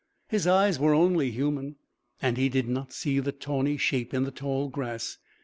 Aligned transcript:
His 0.29 0.47
eyes 0.47 0.79
were 0.79 0.95
only 0.95 1.29
human, 1.29 1.75
and 2.23 2.35
he 2.35 2.49
did 2.49 2.67
not 2.67 2.91
see 2.91 3.19
the 3.19 3.31
tawny 3.31 3.77
shape 3.77 4.15
in 4.15 4.23
the 4.23 4.31
tall 4.31 4.67
grass. 4.67 5.19